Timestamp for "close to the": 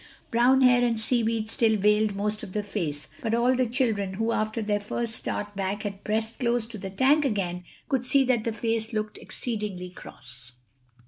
6.39-6.89